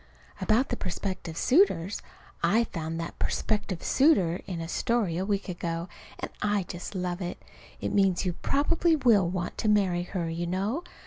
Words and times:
About 0.41 0.69
the 0.69 0.75
prospective 0.77 1.37
suitors 1.37 2.01
I 2.43 2.63
found 2.63 2.99
that 2.99 3.19
"prospective 3.19 3.83
suitor" 3.83 4.41
in 4.47 4.59
a 4.59 4.67
story 4.67 5.15
a 5.19 5.25
week 5.27 5.47
ago, 5.47 5.89
and 6.17 6.31
I 6.41 6.63
just 6.63 6.95
love 6.95 7.21
it. 7.21 7.39
It 7.79 7.93
means 7.93 8.25
you 8.25 8.33
probably 8.33 8.95
will 8.95 9.29
want 9.29 9.59
to 9.59 9.67
marry 9.69 10.01
her, 10.01 10.27
you 10.27 10.47
know. 10.47 10.83